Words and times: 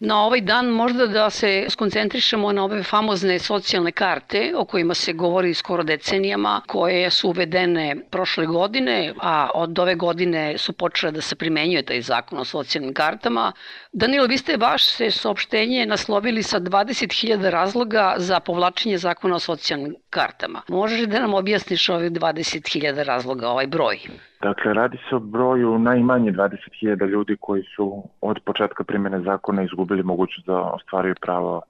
Na 0.00 0.24
ovaj 0.24 0.40
dan 0.40 0.66
možda 0.66 1.06
da 1.06 1.30
se 1.30 1.66
skoncentrišemo 1.70 2.52
na 2.52 2.64
ove 2.64 2.82
famozne 2.82 3.38
socijalne 3.38 3.92
karte 3.92 4.52
o 4.56 4.64
kojima 4.64 4.94
se 4.94 5.12
govori 5.12 5.54
skoro 5.54 5.82
decenijama, 5.82 6.62
koje 6.66 7.10
su 7.10 7.28
uvedene 7.28 7.96
prošle 8.10 8.46
godine, 8.46 9.14
a 9.20 9.50
od 9.54 9.78
ove 9.78 9.94
godine 9.94 10.58
su 10.58 10.72
počele 10.72 11.12
da 11.12 11.20
se 11.20 11.36
primenjuje 11.36 11.82
taj 11.82 12.00
zakon 12.00 12.38
o 12.38 12.44
socijalnim 12.44 12.94
kartama. 12.94 13.52
Danilo, 13.92 14.26
vi 14.26 14.38
ste 14.38 14.56
vaše 14.56 15.10
saopštenje 15.10 15.86
naslovili 15.86 16.42
sa 16.42 16.60
20.000 16.60 17.50
razloga 17.50 18.14
za 18.18 18.40
povlačenje 18.40 18.98
zakona 18.98 19.36
o 19.36 19.38
socijalnim 19.38 19.94
kartama. 20.10 20.62
Možeš 20.68 21.00
da 21.00 21.20
nam 21.20 21.34
objasniš 21.34 21.88
ovih 21.88 22.10
20.000 22.12 23.04
razloga, 23.04 23.48
ovaj 23.48 23.66
broj? 23.66 23.98
Dakle, 24.42 24.74
radi 24.74 24.98
se 25.08 25.16
o 25.16 25.18
broju 25.18 25.78
najmanje 25.78 26.32
20.000 26.32 27.06
ljudi 27.06 27.36
koji 27.40 27.62
su 27.76 28.02
od 28.20 28.40
početka 28.44 28.84
primjene 28.84 29.20
zakona 29.20 29.62
izgubili 29.62 30.02
mogućnost 30.02 30.46
da 30.46 30.60
ostvaruju 30.60 31.14
pravo 31.20 31.62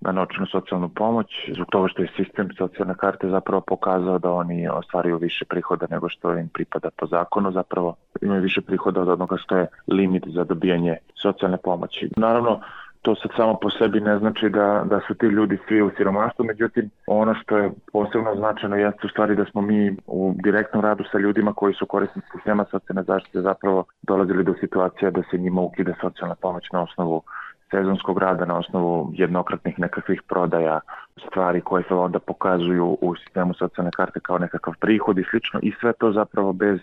na 0.00 0.12
noćnu 0.12 0.46
socijalnu 0.46 0.88
pomoć, 0.88 1.26
zbog 1.54 1.66
toga 1.70 1.88
što 1.88 2.02
je 2.02 2.08
sistem 2.16 2.48
socijalne 2.58 2.94
karte 2.94 3.28
zapravo 3.28 3.60
pokazao 3.60 4.18
da 4.18 4.30
oni 4.30 4.68
ostvaruju 4.68 5.18
više 5.18 5.44
prihoda 5.44 5.86
nego 5.90 6.08
što 6.08 6.38
im 6.38 6.48
pripada 6.48 6.90
po 6.96 7.06
zakonu, 7.06 7.52
zapravo 7.52 7.94
imaju 8.22 8.42
više 8.42 8.60
prihoda 8.60 9.00
od 9.00 9.08
onoga 9.08 9.36
što 9.36 9.56
je 9.56 9.66
limit 9.88 10.24
za 10.26 10.44
dobijanje 10.44 10.96
socijalne 11.22 11.58
pomoći. 11.64 12.08
Naravno, 12.16 12.60
to 13.02 13.14
sad 13.14 13.30
samo 13.36 13.54
po 13.54 13.70
sebi 13.70 14.00
ne 14.00 14.18
znači 14.18 14.48
da, 14.48 14.84
da 14.90 15.00
su 15.06 15.14
ti 15.14 15.26
ljudi 15.26 15.58
svi 15.68 15.82
u 15.82 15.90
siromaštvu, 15.96 16.44
međutim 16.44 16.90
ono 17.06 17.34
što 17.34 17.58
je 17.58 17.70
posebno 17.92 18.34
značajno 18.36 18.76
jeste 18.76 19.06
u 19.06 19.08
stvari 19.08 19.36
da 19.36 19.44
smo 19.44 19.60
mi 19.60 19.96
u 20.06 20.34
direktnom 20.44 20.84
radu 20.84 21.04
sa 21.12 21.18
ljudima 21.18 21.52
koji 21.52 21.74
su 21.74 21.86
korisnici 21.86 22.28
sistema 22.32 22.64
socijalne 22.70 23.02
zaštite 23.02 23.40
zapravo 23.40 23.84
dolazili 24.02 24.44
do 24.44 24.54
situacija 24.60 25.10
da 25.10 25.22
se 25.30 25.38
njima 25.38 25.60
ukide 25.60 25.94
socijalna 26.00 26.34
pomoć 26.34 26.70
na 26.72 26.82
osnovu 26.82 27.22
sezonskog 27.70 28.18
rada 28.18 28.44
na 28.44 28.58
osnovu 28.58 29.10
jednokratnih 29.14 29.78
nekakvih 29.78 30.22
prodaja, 30.28 30.80
stvari 31.26 31.60
koje 31.60 31.84
se 31.88 31.94
onda 31.94 32.18
pokazuju 32.18 32.98
u 33.00 33.14
sistemu 33.16 33.54
socijalne 33.54 33.90
karte 33.96 34.20
kao 34.20 34.38
nekakav 34.38 34.74
prihod 34.80 35.18
i 35.18 35.24
slično 35.30 35.60
i 35.62 35.72
sve 35.80 35.92
to 35.92 36.12
zapravo 36.12 36.52
bez 36.52 36.80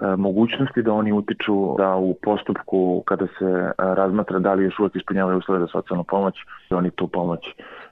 mogućnosti 0.00 0.82
da 0.82 0.92
oni 0.92 1.12
utiču 1.12 1.74
da 1.78 1.96
u 1.96 2.14
postupku 2.22 3.02
kada 3.06 3.26
se 3.26 3.44
e, 3.44 3.72
razmatra 3.78 4.38
da 4.38 4.54
li 4.54 4.64
još 4.64 4.78
uvek 4.78 4.96
ispunjavaju 4.96 5.38
uslove 5.38 5.60
za 5.60 5.66
socijalnu 5.66 6.04
pomoć, 6.04 6.34
da 6.70 6.76
oni 6.76 6.90
tu 6.90 7.08
pomoć 7.08 7.40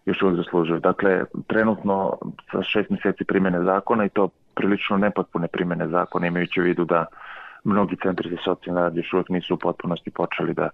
još 0.05 0.23
uvek 0.23 0.37
zaslužuju. 0.37 0.81
Dakle, 0.81 1.25
trenutno 1.47 2.19
sa 2.53 2.62
šest 2.62 2.91
meseci 2.91 3.25
primene 3.25 3.65
zakona 3.65 4.05
i 4.05 4.09
to 4.09 4.29
prilično 4.55 4.97
nepotpune 4.97 5.48
primene 5.48 5.89
zakona 5.89 6.27
imajući 6.27 6.61
u 6.61 6.65
vidu 6.65 6.84
da 6.84 7.07
mnogi 7.65 7.97
centri 8.03 8.31
za 8.31 8.37
socijalni 8.45 8.83
rad 8.83 8.97
još 8.97 9.12
uvek 9.12 9.29
nisu 9.29 9.55
u 9.55 9.59
potpunosti 9.59 10.11
počeli 10.11 10.55
da 10.55 10.70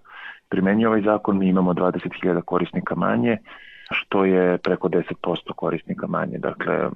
primenju 0.49 0.89
ovaj 0.89 1.03
zakon. 1.03 1.39
Mi 1.39 1.49
imamo 1.49 1.73
20.000 1.73 2.41
korisnika 2.41 2.95
manje, 2.95 3.39
što 3.91 4.25
je 4.25 4.59
preko 4.59 4.89
10% 4.89 5.53
korisnika 5.57 6.07
manje. 6.07 6.39
Dakle, 6.39 6.91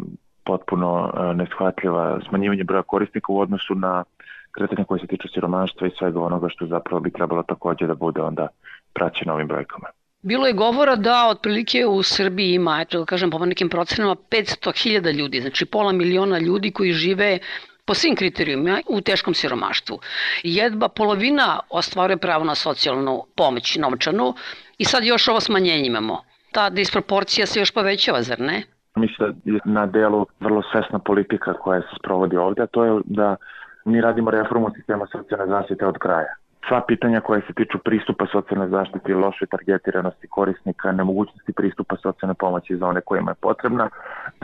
potpuno 0.45 1.13
e, 1.15 1.35
neshvatljiva 1.35 2.21
smanjivanje 2.29 2.65
broja 2.65 2.83
korisnika 2.83 3.33
u 3.33 3.41
odnosu 3.41 3.75
na 3.75 4.05
kretanje 4.53 4.85
koje 4.85 5.01
se 5.01 5.07
tiče 5.07 5.29
siromaštva 5.35 5.87
i 5.87 5.97
svega 5.99 6.21
onoga 6.21 6.49
što 6.49 6.67
zapravo 6.67 7.01
bi 7.01 7.11
trebalo 7.11 7.43
takođe 7.43 7.87
da 7.87 7.95
bude 7.95 8.21
onda 8.21 8.49
praćeno 8.95 9.35
ovim 9.35 9.49
brojkama. 9.49 9.87
Bilo 10.23 10.47
je 10.47 10.53
govora 10.53 10.97
da 10.97 11.29
otprilike 11.29 11.87
u 11.87 12.03
Srbiji 12.03 12.55
ima, 12.55 12.81
eto 12.81 12.99
da 12.99 13.05
kažem 13.05 13.31
po 13.31 13.39
nekim 13.39 13.69
procenama, 13.69 14.15
500.000 14.31 15.13
ljudi, 15.13 15.41
znači 15.41 15.67
pola 15.67 15.93
miliona 15.93 16.39
ljudi 16.39 16.71
koji 16.71 16.93
žive 16.93 17.39
po 17.85 17.95
svim 17.95 18.17
kriterijumima 18.17 18.81
u 18.89 19.01
teškom 19.01 19.35
siromaštvu. 19.35 19.99
Jedba 20.43 20.89
polovina 20.89 21.61
ostvaruje 21.71 22.17
pravo 22.17 22.45
na 22.45 22.55
socijalnu 22.55 23.25
pomoć 23.37 23.77
novčanu 23.77 24.35
i 24.79 24.85
sad 24.85 25.05
još 25.05 25.29
ovo 25.29 25.41
smanjenje 25.41 25.87
imamo. 25.87 26.21
Ta 26.53 26.71
disproporcija 26.71 27.47
se 27.47 27.59
još 27.61 27.71
povećava, 27.71 28.23
zar 28.23 28.41
ne? 28.41 28.63
Mislim 28.97 29.41
da 29.45 29.53
je 29.53 29.61
na 29.65 29.87
delu 29.87 30.27
vrlo 30.41 30.63
svesna 30.73 30.99
politika 30.99 31.53
koja 31.53 31.81
se 31.81 31.97
sprovodi 31.99 32.37
ovde, 32.37 32.63
a 32.63 32.67
to 32.67 32.85
je 32.85 33.01
da 33.05 33.37
mi 33.85 34.01
radimo 34.01 34.31
reformu 34.31 34.71
sistema 34.77 35.07
socijalne 35.13 35.47
zaštite 35.47 35.87
od 35.87 35.99
kraja. 35.99 36.35
Sva 36.69 36.81
pitanja 36.89 37.21
koje 37.21 37.41
se 37.41 37.53
tiču 37.53 37.79
pristupa 37.79 38.27
socijalne 38.33 38.69
zaštite, 38.69 39.15
loše 39.15 39.47
targetiranosti 39.47 40.27
korisnika, 40.27 40.93
nemogućnosti 40.93 41.53
pristupa 41.53 41.97
socijalne 41.97 42.35
pomoći 42.35 42.77
za 42.77 42.87
one 42.87 43.01
kojima 43.01 43.31
je 43.31 43.35
potrebna, 43.41 43.89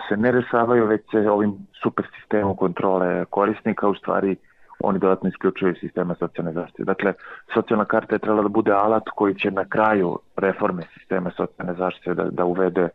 se 0.09 0.17
ne 0.17 0.33
rešavaju 0.33 0.87
već 0.87 1.03
se 1.11 1.31
ovim 1.31 1.55
super 1.83 2.07
sistemom 2.21 2.57
kontrole 2.57 3.25
korisnika 3.25 3.89
u 3.89 3.95
stvari 3.95 4.37
oni 4.79 4.99
dodatno 4.99 5.29
isključuju 5.29 5.75
sistema 5.81 6.15
socijalne 6.15 6.53
zaštite. 6.53 6.85
Dakle, 6.85 7.13
socijalna 7.55 7.85
karta 7.85 8.15
je 8.15 8.19
trebala 8.19 8.43
da 8.43 8.49
bude 8.49 8.73
alat 8.73 9.03
koji 9.15 9.35
će 9.35 9.51
na 9.51 9.65
kraju 9.65 10.19
reforme 10.37 10.83
sistema 10.95 11.31
socijalne 11.31 11.75
zaštite 11.75 12.15
da, 12.15 12.25
da 12.25 12.45
uvede 12.45 12.89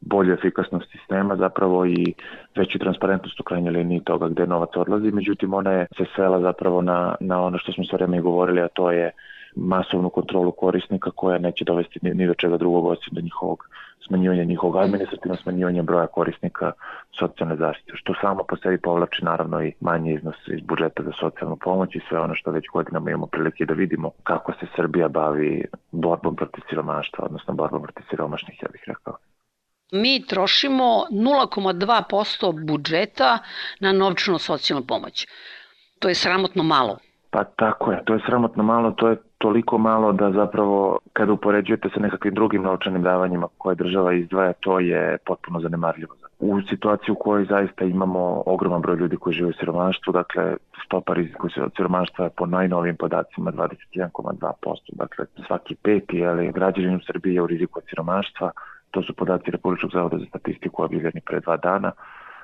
bolju 0.00 0.32
efikasnost 0.32 0.90
sistema 0.90 1.36
zapravo 1.36 1.86
i 1.86 2.14
veću 2.56 2.78
transparentnost 2.78 3.40
u 3.40 3.42
krajnjoj 3.42 3.72
liniji 3.72 4.00
toga 4.00 4.28
gde 4.28 4.46
novac 4.46 4.70
odlazi, 4.76 5.10
međutim 5.10 5.54
ona 5.54 5.72
je 5.72 5.86
se 5.96 6.04
svela 6.14 6.40
zapravo 6.40 6.82
na, 6.82 7.14
na 7.20 7.42
ono 7.42 7.58
što 7.58 7.72
smo 7.72 7.84
sve 7.84 7.96
vreme 7.96 8.20
govorili, 8.20 8.60
a 8.60 8.68
to 8.68 8.90
je 8.90 9.10
masovnu 9.56 10.10
kontrolu 10.10 10.52
korisnika 10.52 11.10
koja 11.10 11.38
neće 11.38 11.64
dovesti 11.64 11.98
ni, 12.02 12.14
ni 12.14 12.26
do 12.26 12.34
čega 12.34 12.56
drugog 12.56 12.86
osim 12.86 13.08
do 13.12 13.20
njihovog 13.20 13.68
smanjivanja 14.06 14.44
njihovog 14.44 14.76
administrativnog 14.76 15.38
smanjivanja 15.38 15.82
broja 15.82 16.06
korisnika 16.06 16.72
socijalne 17.18 17.56
zaštite, 17.56 17.92
što 17.94 18.14
samo 18.20 18.42
po 18.48 18.56
sebi 18.56 18.78
povlači 18.78 19.24
naravno 19.24 19.62
i 19.62 19.72
manje 19.80 20.14
iznos 20.14 20.36
iz 20.48 20.60
budžeta 20.60 21.02
za 21.02 21.12
socijalnu 21.20 21.56
pomoć 21.56 21.96
i 21.96 22.00
sve 22.08 22.20
ono 22.20 22.34
što 22.34 22.50
već 22.50 22.64
godinama 22.72 23.10
imamo 23.10 23.26
prilike 23.26 23.64
da 23.64 23.74
vidimo 23.74 24.10
kako 24.22 24.52
se 24.52 24.66
Srbija 24.76 25.08
bavi 25.08 25.64
borbom 25.92 26.36
protiv 26.36 26.62
siromaštva, 26.68 27.24
odnosno 27.24 27.54
borbom 27.54 27.82
protiv 27.82 28.04
siromašnih, 28.10 28.62
ja 28.62 28.68
bih 28.72 28.82
rekao 28.86 29.16
mi 29.92 30.26
trošimo 30.26 31.04
0,2% 31.10 32.66
budžeta 32.66 33.38
na 33.80 33.92
novčanu 33.92 34.38
socijalnu 34.38 34.86
pomoć. 34.86 35.26
To 35.98 36.08
je 36.08 36.14
sramotno 36.14 36.62
malo. 36.62 36.98
Pa 37.30 37.44
tako 37.44 37.92
je, 37.92 38.04
to 38.04 38.14
je 38.14 38.20
sramotno 38.26 38.62
malo, 38.62 38.90
to 38.90 39.08
je 39.08 39.16
toliko 39.38 39.78
malo 39.78 40.12
da 40.12 40.32
zapravo 40.32 40.98
kada 41.12 41.32
upoređujete 41.32 41.88
sa 41.94 42.00
nekakvim 42.00 42.34
drugim 42.34 42.62
novčanim 42.62 43.02
davanjima 43.02 43.48
koje 43.58 43.76
država 43.76 44.12
izdvaja, 44.12 44.52
to 44.52 44.80
je 44.80 45.18
potpuno 45.26 45.60
zanemarljivo. 45.60 46.14
U 46.38 46.60
situaciji 46.70 47.12
u 47.12 47.14
kojoj 47.14 47.44
zaista 47.44 47.84
imamo 47.84 48.42
ogroman 48.46 48.82
broj 48.82 48.96
ljudi 48.96 49.16
koji 49.16 49.34
žive 49.34 49.48
u 49.48 49.52
siromaštvu, 49.52 50.12
dakle 50.12 50.56
stopa 50.84 51.14
rizika 51.14 51.48
od 51.64 51.72
siromaštva 51.76 52.24
je 52.24 52.30
po 52.36 52.46
najnovijim 52.46 52.96
podacima 52.96 53.52
21,2%, 53.52 54.52
dakle 54.92 55.24
svaki 55.46 55.74
peti 55.74 56.26
ali, 56.26 56.52
građanin 56.52 56.96
u 56.96 57.00
Srbiji 57.06 57.34
je 57.34 57.42
u 57.42 57.46
riziku 57.46 57.78
od 57.78 57.84
siromaštva, 57.88 58.50
to 58.96 59.02
su 59.02 59.14
podaci 59.14 59.50
Republičkog 59.50 59.90
zavoda 59.92 60.18
za 60.18 60.24
statistiku 60.24 60.82
objavljeni 60.82 61.20
pre 61.20 61.40
dva 61.40 61.56
dana. 61.56 61.92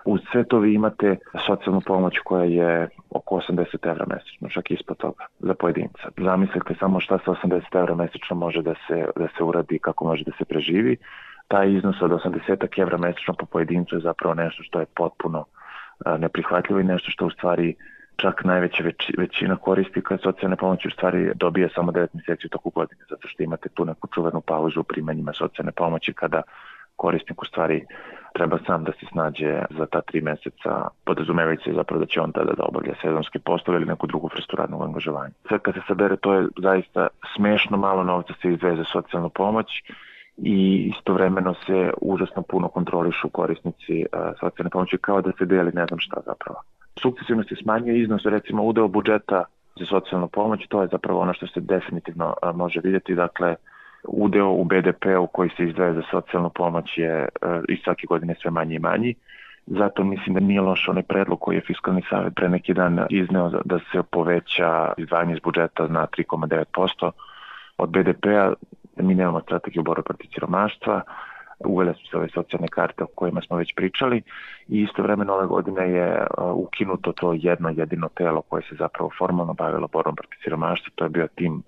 Uz 0.04 0.20
sve 0.32 0.44
to 0.44 0.58
vi 0.58 0.74
imate 0.74 1.16
socijalnu 1.46 1.80
pomoć 1.86 2.18
koja 2.24 2.44
je 2.44 2.88
oko 3.10 3.34
80 3.36 3.90
evra 3.90 4.06
mesečno, 4.08 4.48
čak 4.48 4.70
ispod 4.70 4.96
toga 4.96 5.24
za 5.38 5.54
pojedinca. 5.54 6.08
Zamislite 6.16 6.74
samo 6.80 7.00
šta 7.00 7.18
sa 7.24 7.30
80 7.30 7.78
evra 7.80 7.94
mesečno 7.94 8.36
može 8.36 8.62
da 8.62 8.74
se, 8.86 9.04
da 9.16 9.28
se 9.36 9.44
uradi, 9.44 9.78
kako 9.78 10.04
može 10.04 10.24
da 10.24 10.32
se 10.38 10.44
preživi. 10.44 10.96
Taj 11.48 11.72
iznos 11.72 12.02
od 12.02 12.10
80 12.10 12.80
evra 12.82 12.98
mesečno 12.98 13.34
po 13.34 13.46
pojedincu 13.46 13.96
je 13.96 14.00
zapravo 14.00 14.34
nešto 14.34 14.62
što 14.62 14.80
je 14.80 14.86
potpuno 14.96 15.44
neprihvatljivo 16.18 16.80
i 16.80 16.90
nešto 16.92 17.10
što 17.10 17.26
u 17.26 17.30
stvari 17.30 17.74
čak 18.16 18.44
najveća 18.44 18.82
već, 18.82 19.10
većina 19.18 19.56
korisnika 19.56 20.18
socijalne 20.22 20.56
pomoći 20.56 20.88
u 20.88 20.90
stvari 20.90 21.30
dobije 21.34 21.68
samo 21.74 21.92
9 21.92 22.06
meseci 22.14 22.46
u 22.46 22.50
toku 22.50 22.70
godine, 22.70 23.00
zato 23.10 23.28
što 23.28 23.42
imate 23.42 23.68
tu 23.68 23.84
neku 23.84 24.08
čuvenu 24.14 24.40
pauzu 24.40 24.80
u 24.80 24.84
primanjima 24.84 25.32
socijalne 25.32 25.72
pomoći 25.72 26.12
kada 26.12 26.42
korisnik 26.96 27.42
u 27.42 27.44
stvari 27.44 27.86
treba 28.34 28.58
sam 28.66 28.84
da 28.84 28.92
se 28.92 29.06
snađe 29.12 29.62
za 29.78 29.86
ta 29.86 30.00
tri 30.00 30.20
meseca, 30.20 30.88
podrazumevajući 31.04 31.64
se 31.64 31.74
zapravo 31.74 32.00
da 32.00 32.06
će 32.06 32.20
on 32.20 32.32
tada 32.32 32.52
da 32.52 32.64
obavlja 32.64 32.94
sezonske 33.02 33.38
poslove 33.38 33.78
ili 33.78 33.86
neku 33.86 34.06
drugu 34.06 34.30
vrstu 34.34 34.56
radnog 34.56 34.82
angažovanja. 34.82 35.34
Sve 35.48 35.58
kad 35.58 35.74
se 35.74 35.80
sabere, 35.88 36.16
to 36.16 36.34
je 36.34 36.48
zaista 36.56 37.08
smešno 37.36 37.76
malo 37.76 38.04
novca 38.04 38.34
se 38.42 38.52
izdveje 38.52 38.76
za 38.76 38.84
socijalnu 38.84 39.28
pomoć 39.28 39.66
i 40.36 40.92
istovremeno 40.96 41.54
se 41.54 41.90
užasno 42.00 42.42
puno 42.42 42.68
kontrolišu 42.68 43.28
korisnici 43.28 44.04
socijalne 44.40 44.70
pomoći 44.70 44.98
kao 44.98 45.22
da 45.22 45.32
se 45.38 45.44
deli 45.44 45.72
ne 45.74 45.86
znam 45.86 45.98
šta 45.98 46.20
zapravo 46.26 46.62
sukcesivno 47.00 47.44
se 47.44 47.54
smanjuje 47.62 48.02
iznos, 48.02 48.24
recimo 48.24 48.62
udeo 48.62 48.88
budžeta 48.88 49.44
za 49.76 49.86
socijalnu 49.86 50.28
pomoć, 50.28 50.66
to 50.68 50.82
je 50.82 50.88
zapravo 50.92 51.20
ono 51.20 51.34
što 51.34 51.46
se 51.46 51.60
definitivno 51.60 52.34
može 52.54 52.80
vidjeti, 52.84 53.14
dakle 53.14 53.54
udeo 54.08 54.48
u 54.50 54.64
BDP-u 54.64 55.26
koji 55.26 55.50
se 55.56 55.64
izdvaja 55.64 55.92
za 55.92 56.02
socijalnu 56.10 56.50
pomoć 56.50 56.98
je 56.98 57.28
i 57.68 57.76
svake 57.84 58.06
godine 58.06 58.34
sve 58.42 58.50
manji 58.50 58.74
i 58.74 58.78
manji. 58.78 59.14
Zato 59.66 60.04
mislim 60.04 60.34
da 60.34 60.40
nije 60.40 60.60
loš 60.60 60.88
onaj 60.88 61.02
predlog 61.02 61.40
koji 61.40 61.56
je 61.56 61.64
Fiskalni 61.66 62.02
savjet 62.10 62.34
pre 62.34 62.48
neki 62.48 62.74
dan 62.74 63.06
izneo 63.10 63.50
da 63.64 63.78
se 63.78 64.02
poveća 64.10 64.92
izdvajanje 64.96 65.32
iz 65.32 65.40
budžeta 65.40 65.86
na 65.86 66.06
3,9% 66.06 67.10
od 67.78 67.90
BDP-a. 67.90 68.52
Mi 68.96 69.14
nemamo 69.14 69.40
strategiju 69.40 69.82
borbe 69.82 70.02
protiv 70.02 70.30
siromaštva, 70.34 71.00
uvele 71.66 71.94
su 71.94 72.06
se 72.10 72.16
ove 72.16 72.28
socijalne 72.34 72.68
karte 72.68 73.04
o 73.04 73.06
kojima 73.06 73.40
smo 73.40 73.56
već 73.56 73.74
pričali 73.74 74.22
i 74.68 74.82
istovremeno 74.82 75.34
ove 75.34 75.46
godine 75.46 75.90
je 75.90 76.26
ukinuto 76.54 77.12
to 77.12 77.32
jedno 77.32 77.68
jedino 77.68 78.08
telo 78.08 78.42
koje 78.42 78.62
se 78.62 78.74
zapravo 78.78 79.10
formalno 79.18 79.52
bavilo 79.54 79.88
borbom 79.88 80.16
protiv 80.16 80.38
siromaštva, 80.44 80.92
to 80.94 81.04
je 81.04 81.08
bio 81.08 81.28
tim 81.34 81.62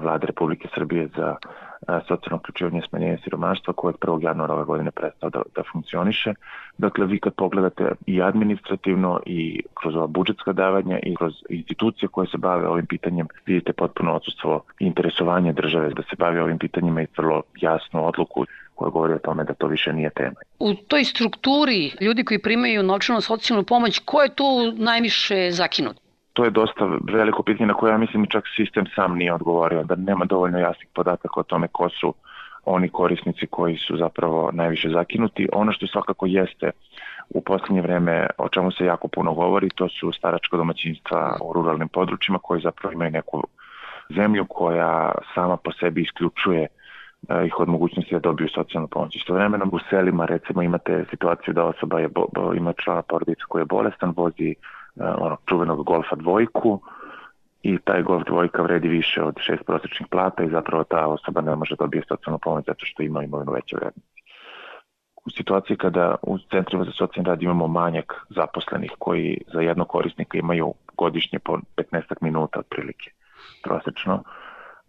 vlade 0.00 0.26
Republike 0.26 0.68
Srbije 0.74 1.08
za 1.16 1.36
socijalno 1.86 2.36
uključivanje 2.36 2.78
i 2.78 2.88
smanjenje 2.88 3.18
siromaštva 3.24 3.72
koje 3.72 3.94
od 3.94 4.00
1. 4.00 4.24
januara 4.24 4.54
ove 4.54 4.64
godine 4.64 4.90
prestao 4.90 5.30
da, 5.30 5.42
da 5.56 5.62
funkcioniše. 5.72 6.34
Dakle, 6.78 7.06
vi 7.06 7.20
kad 7.20 7.34
pogledate 7.34 7.92
i 8.06 8.22
administrativno 8.22 9.20
i 9.26 9.62
kroz 9.74 9.96
ova 9.96 10.06
budžetska 10.06 10.52
davanja 10.52 10.98
i 11.02 11.16
kroz 11.16 11.32
institucije 11.48 12.08
koje 12.08 12.26
se 12.26 12.38
bave 12.38 12.68
ovim 12.68 12.86
pitanjem, 12.86 13.26
vidite 13.46 13.72
potpuno 13.72 14.14
odsustvo 14.14 14.62
interesovanja 14.78 15.52
države 15.52 15.90
da 15.90 16.02
se 16.02 16.16
bavi 16.18 16.40
ovim 16.40 16.58
pitanjima 16.58 17.02
i 17.02 17.06
vrlo 17.16 17.42
jasnu 17.60 18.06
odluku 18.06 18.44
koja 18.74 18.90
govori 18.90 19.14
o 19.14 19.18
tome 19.18 19.44
da 19.44 19.54
to 19.54 19.66
više 19.66 19.92
nije 19.92 20.10
tema. 20.10 20.36
U 20.58 20.74
toj 20.74 21.04
strukturi 21.04 21.92
ljudi 22.00 22.24
koji 22.24 22.42
primaju 22.42 22.82
novčanu 22.82 23.20
socijalnu 23.20 23.64
pomoć, 23.64 23.98
ko 24.04 24.22
je 24.22 24.34
tu 24.34 24.72
najviše 24.76 25.50
zakinut? 25.50 26.03
To 26.34 26.44
je 26.44 26.50
dosta 26.50 26.88
veliko 27.12 27.42
pitanje 27.42 27.66
na 27.66 27.74
koje 27.74 27.90
ja 27.90 27.98
mislim 27.98 28.26
čak 28.26 28.44
sistem 28.56 28.84
sam 28.94 29.16
nije 29.16 29.34
odgovorio, 29.34 29.82
da 29.82 29.94
nema 29.94 30.24
dovoljno 30.24 30.58
jasnih 30.58 30.88
podataka 30.94 31.40
o 31.40 31.42
tome 31.42 31.68
ko 31.68 31.88
su 31.88 32.14
oni 32.64 32.88
korisnici 32.88 33.46
koji 33.46 33.76
su 33.76 33.96
zapravo 33.96 34.50
najviše 34.52 34.88
zakinuti. 34.88 35.48
Ono 35.52 35.72
što 35.72 35.86
svakako 35.86 36.26
jeste 36.26 36.70
u 37.28 37.40
poslednje 37.40 37.82
vreme, 37.82 38.26
o 38.38 38.48
čemu 38.48 38.72
se 38.72 38.84
jako 38.84 39.08
puno 39.08 39.34
govori, 39.34 39.68
to 39.74 39.88
su 39.88 40.12
staračko 40.12 40.56
domaćinstva 40.56 41.36
u 41.42 41.52
ruralnim 41.52 41.88
područjima 41.88 42.38
koji 42.38 42.60
zapravo 42.60 42.92
imaju 42.92 43.10
neku 43.10 43.42
zemlju 44.16 44.46
koja 44.48 45.12
sama 45.34 45.56
po 45.56 45.72
sebi 45.72 46.02
isključuje 46.02 46.68
E, 47.28 47.46
ih 47.46 47.60
od 47.60 47.68
mogućnosti 47.68 48.14
da 48.14 48.18
dobiju 48.18 48.48
socijalnu 48.48 48.88
pomoć. 48.88 49.16
Istovremeno 49.16 49.68
u 49.72 49.78
selima 49.90 50.26
recimo 50.26 50.62
imate 50.62 51.04
situaciju 51.10 51.54
da 51.54 51.64
osoba 51.64 52.00
je 52.00 52.08
bo, 52.08 52.26
bo, 52.34 52.54
ima 52.54 52.72
člana 52.72 53.02
porodice 53.02 53.40
koji 53.48 53.60
je 53.60 53.66
bolestan, 53.66 54.12
vozi 54.16 54.54
onog 55.00 55.38
čuvenog 55.46 55.84
golfa 55.84 56.16
dvojku 56.16 56.80
i 57.62 57.78
taj 57.78 58.02
golf 58.02 58.24
dvojka 58.26 58.62
vredi 58.62 58.88
više 58.88 59.22
od 59.22 59.34
šest 59.38 59.62
prosečnih 59.66 60.08
plata 60.10 60.44
i 60.44 60.50
zapravo 60.50 60.84
ta 60.84 61.06
osoba 61.06 61.40
ne 61.40 61.56
može 61.56 61.76
dobije 61.76 62.02
socijalnu 62.08 62.38
pomoć 62.38 62.64
zato 62.66 62.86
što 62.86 63.02
ima 63.02 63.22
imovinu 63.22 63.52
veće 63.52 63.76
vrednosti. 63.76 64.22
U 65.26 65.30
situaciji 65.30 65.76
kada 65.76 66.16
u 66.22 66.38
centrima 66.38 66.84
za 66.84 66.90
socijalni 66.90 67.28
rad 67.28 67.42
imamo 67.42 67.66
manjak 67.66 68.26
zaposlenih 68.30 68.92
koji 68.98 69.40
za 69.52 69.60
jednog 69.60 69.88
korisnika 69.88 70.38
imaju 70.38 70.74
godišnje 70.96 71.38
po 71.38 71.58
15 71.76 72.02
minuta 72.20 72.60
otprilike 72.60 73.10
prosečno, 73.62 74.22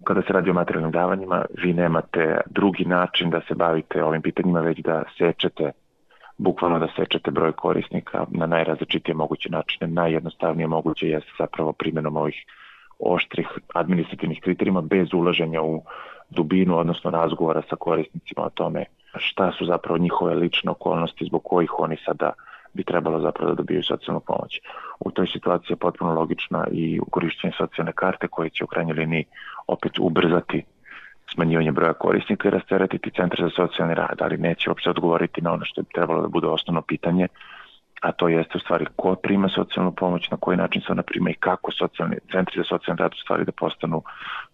kada 0.03 0.21
se 0.21 0.33
radi 0.33 0.49
o 0.49 0.53
materijalnim 0.53 0.91
davanjima, 0.91 1.45
vi 1.63 1.73
nemate 1.73 2.41
drugi 2.45 2.85
način 2.85 3.29
da 3.29 3.41
se 3.47 3.55
bavite 3.55 4.03
ovim 4.03 4.21
pitanjima, 4.21 4.59
već 4.59 4.79
da 4.79 5.03
sečete 5.17 5.71
bukvalno 6.37 6.79
da 6.79 6.87
sečete 6.95 7.31
broj 7.31 7.51
korisnika 7.51 8.25
na 8.31 8.45
najrazličitije 8.45 9.15
moguće 9.15 9.49
načine. 9.49 9.87
Najjednostavnije 9.87 10.67
moguće 10.67 11.07
jeste 11.07 11.31
zapravo 11.39 11.73
primjenom 11.73 12.17
ovih 12.17 12.45
oštrih 12.99 13.47
administrativnih 13.73 14.41
kriterijima 14.41 14.81
bez 14.81 15.13
ulaženja 15.13 15.61
u 15.61 15.83
dubinu, 16.29 16.77
odnosno 16.77 17.11
razgovora 17.11 17.61
sa 17.69 17.75
korisnicima 17.75 18.45
o 18.45 18.49
tome 18.49 18.85
šta 19.17 19.51
su 19.51 19.65
zapravo 19.65 19.97
njihove 19.97 20.35
lične 20.35 20.71
okolnosti 20.71 21.25
zbog 21.25 21.43
kojih 21.43 21.79
oni 21.79 21.97
sada 22.05 22.31
bi 22.73 22.83
trebalo 22.83 23.19
zapravo 23.19 23.51
da 23.51 23.55
dobiju 23.55 23.83
socijalnu 23.83 24.19
pomoć. 24.19 24.61
U 24.99 25.11
toj 25.11 25.27
situaciji 25.27 25.73
je 25.73 25.75
potpuno 25.75 26.13
logična 26.13 26.67
i 26.71 26.99
korišćenje 27.11 27.53
socijalne 27.57 27.91
karte 27.91 28.27
koje 28.27 28.49
će 28.49 28.63
u 28.63 28.67
krajnjoj 28.67 28.97
liniji 28.97 29.25
opet 29.67 29.99
ubrzati 29.99 30.63
smanjivanje 31.35 31.71
broja 31.71 31.93
korisnika 31.93 32.47
i 32.47 32.51
rasteretiti 32.51 33.11
centar 33.11 33.39
za 33.41 33.49
socijalni 33.55 33.95
rad, 33.95 34.17
ali 34.21 34.37
neće 34.37 34.69
uopšte 34.69 34.89
odgovoriti 34.89 35.41
na 35.41 35.53
ono 35.53 35.65
što 35.65 35.81
je 35.81 35.85
trebalo 35.93 36.21
da 36.21 36.27
bude 36.27 36.47
osnovno 36.47 36.81
pitanje, 36.81 37.27
a 38.01 38.11
to 38.11 38.27
jeste 38.27 38.57
u 38.57 38.59
stvari 38.59 38.85
ko 38.95 39.15
prima 39.15 39.49
socijalnu 39.49 39.91
pomoć, 39.91 40.29
na 40.31 40.37
koji 40.37 40.57
način 40.57 40.81
se 40.81 40.91
ona 40.91 41.03
prima 41.03 41.29
i 41.29 41.33
kako 41.33 41.71
socijalni, 41.71 42.15
centri 42.31 42.55
za 42.57 42.63
socijalni 42.63 42.99
rad 42.99 43.11
u 43.11 43.21
stvari 43.23 43.45
da 43.45 43.51
postanu 43.51 44.03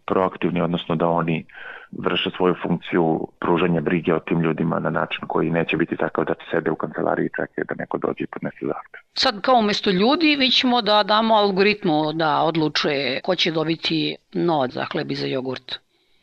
proaktivni, 0.06 0.62
odnosno 0.62 0.96
da 0.96 1.08
oni 1.08 1.46
vrše 1.92 2.30
svoju 2.38 2.56
funkciju 2.62 3.28
pružanja 3.40 3.82
brige 3.82 4.14
o 4.14 4.20
tim 4.20 4.42
ljudima 4.42 4.80
na 4.80 4.90
način 4.90 5.28
koji 5.28 5.50
neće 5.50 5.78
biti 5.78 5.98
takav 5.98 6.26
da 6.26 6.34
sede 6.52 6.72
u 6.72 6.76
kancelariji 6.76 7.26
i 7.26 7.36
čekaju 7.36 7.66
da 7.70 7.76
neko 7.78 7.98
dođe 7.98 8.24
i 8.24 8.28
podnese 8.28 8.66
zahtev. 8.66 9.00
Sad 9.14 9.42
kao 9.42 9.56
umesto 9.56 9.92
ljudi 9.92 10.38
mi 10.40 10.50
ćemo 10.50 10.82
da 10.82 11.04
damo 11.04 11.36
algoritmu 11.36 12.14
da 12.14 12.42
odlučuje 12.42 13.22
ko 13.24 13.36
će 13.36 13.52
dobiti 13.52 14.16
novac 14.34 14.72
za 14.72 14.86
hleb 14.92 15.12
i 15.12 15.16
za 15.16 15.28
jogurt. 15.28 15.80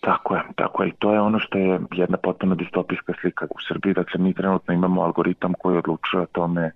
Tako 0.08 0.34
je, 0.34 0.42
tako 0.56 0.82
je. 0.82 0.88
I 0.88 0.92
to 0.98 1.12
je 1.12 1.20
ono 1.20 1.38
što 1.38 1.58
je 1.58 1.80
jedna 1.92 2.16
potpuno 2.16 2.54
distopijska 2.54 3.12
slika 3.20 3.46
u 3.50 3.60
Srbiji. 3.68 3.94
Dakle, 3.94 4.20
mi 4.20 4.34
trenutno 4.34 4.74
imamo 4.74 5.02
algoritam 5.02 5.52
koji 5.54 5.78
odlučuje 5.78 6.22
o 6.22 6.26
tome 6.32 6.70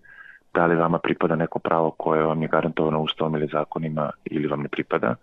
da 0.54 0.66
li 0.66 0.76
vama 0.76 0.98
pripada 0.98 1.36
neko 1.36 1.58
pravo 1.58 1.90
koje 1.90 2.22
vam 2.22 2.42
je 2.42 2.48
garantovano 2.48 3.00
ustavom 3.00 3.34
ili 3.34 3.48
zakonima 3.52 4.10
ili 4.24 4.48
vam 4.48 4.60
ne 4.60 4.68
pripada, 4.68 5.14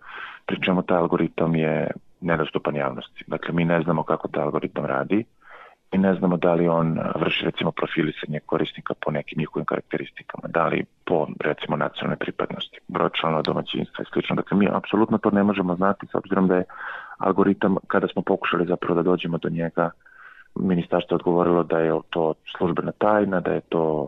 pri 0.45 0.61
čemu 0.61 0.81
taj 0.81 0.97
algoritam 0.97 1.55
je 1.55 1.91
nedostupan 2.21 2.75
javnosti. 2.75 3.23
Dakle, 3.27 3.53
mi 3.53 3.65
ne 3.65 3.81
znamo 3.81 4.03
kako 4.03 4.27
taj 4.27 4.43
algoritam 4.43 4.85
radi 4.85 5.25
i 5.91 5.97
ne 5.97 6.13
znamo 6.13 6.37
da 6.37 6.53
li 6.53 6.67
on 6.67 6.99
vrši 7.15 7.45
recimo 7.45 7.71
profilisanje 7.71 8.39
korisnika 8.45 8.93
po 9.05 9.11
nekim 9.11 9.39
njihovim 9.39 9.65
karakteristikama, 9.65 10.47
da 10.47 10.67
li 10.67 10.85
po 11.05 11.27
recimo 11.39 11.77
nacionalne 11.77 12.15
pripadnosti, 12.15 12.79
broj 12.87 13.09
članova 13.13 13.41
domaćinstva 13.41 14.03
i 14.03 14.11
slično. 14.13 14.35
Dakle, 14.35 14.57
mi 14.57 14.67
apsolutno 14.71 15.17
to 15.17 15.31
ne 15.31 15.43
možemo 15.43 15.75
znati 15.75 16.07
s 16.07 16.15
obzirom 16.15 16.47
da 16.47 16.55
je 16.55 16.63
algoritam, 17.17 17.75
kada 17.87 18.07
smo 18.07 18.21
pokušali 18.21 18.65
zapravo 18.65 18.95
da 18.95 19.09
dođemo 19.09 19.37
do 19.37 19.49
njega, 19.49 19.89
ministarstvo 20.55 21.15
odgovorilo 21.15 21.63
da 21.63 21.79
je 21.79 21.91
to 22.09 22.33
službena 22.57 22.91
tajna, 22.91 23.39
da 23.39 23.51
je 23.51 23.61
to 23.61 24.07